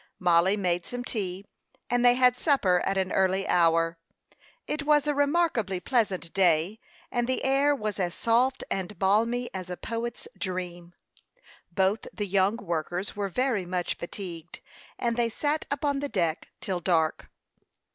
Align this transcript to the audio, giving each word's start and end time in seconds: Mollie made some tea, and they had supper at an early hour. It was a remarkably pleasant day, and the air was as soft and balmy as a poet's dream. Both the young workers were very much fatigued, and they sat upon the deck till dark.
Mollie 0.17 0.57
made 0.57 0.87
some 0.87 1.03
tea, 1.03 1.45
and 1.87 2.03
they 2.03 2.15
had 2.15 2.35
supper 2.35 2.81
at 2.87 2.97
an 2.97 3.11
early 3.11 3.47
hour. 3.47 3.99
It 4.65 4.81
was 4.81 5.05
a 5.05 5.13
remarkably 5.13 5.79
pleasant 5.79 6.33
day, 6.33 6.79
and 7.11 7.27
the 7.29 7.43
air 7.45 7.75
was 7.75 7.99
as 7.99 8.15
soft 8.15 8.63
and 8.71 8.97
balmy 8.97 9.51
as 9.53 9.69
a 9.69 9.77
poet's 9.77 10.27
dream. 10.35 10.95
Both 11.71 12.07
the 12.11 12.25
young 12.25 12.57
workers 12.57 13.15
were 13.15 13.29
very 13.29 13.67
much 13.67 13.93
fatigued, 13.93 14.61
and 14.97 15.17
they 15.17 15.29
sat 15.29 15.67
upon 15.69 15.99
the 15.99 16.09
deck 16.09 16.49
till 16.61 16.79
dark. 16.79 17.29